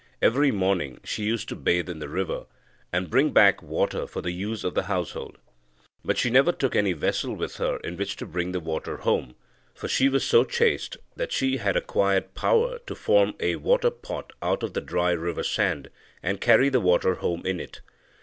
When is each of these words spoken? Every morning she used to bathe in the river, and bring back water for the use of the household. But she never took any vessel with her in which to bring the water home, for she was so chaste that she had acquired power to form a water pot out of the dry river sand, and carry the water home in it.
Every 0.19 0.49
morning 0.49 0.99
she 1.03 1.25
used 1.25 1.47
to 1.49 1.55
bathe 1.55 1.87
in 1.87 1.99
the 1.99 2.09
river, 2.09 2.47
and 2.91 3.07
bring 3.07 3.29
back 3.29 3.61
water 3.61 4.07
for 4.07 4.19
the 4.23 4.31
use 4.31 4.63
of 4.63 4.73
the 4.73 4.85
household. 4.89 5.37
But 6.03 6.17
she 6.17 6.31
never 6.31 6.51
took 6.51 6.75
any 6.75 6.93
vessel 6.93 7.35
with 7.35 7.57
her 7.57 7.77
in 7.83 7.97
which 7.97 8.15
to 8.15 8.25
bring 8.25 8.51
the 8.51 8.59
water 8.59 8.97
home, 8.97 9.35
for 9.75 9.87
she 9.87 10.09
was 10.09 10.25
so 10.25 10.43
chaste 10.43 10.97
that 11.15 11.31
she 11.31 11.57
had 11.57 11.77
acquired 11.77 12.33
power 12.33 12.79
to 12.87 12.95
form 12.95 13.35
a 13.39 13.57
water 13.57 13.91
pot 13.91 14.33
out 14.41 14.63
of 14.63 14.73
the 14.73 14.81
dry 14.81 15.11
river 15.11 15.43
sand, 15.43 15.91
and 16.23 16.41
carry 16.41 16.69
the 16.69 16.81
water 16.81 17.13
home 17.13 17.45
in 17.45 17.59
it. 17.59 17.81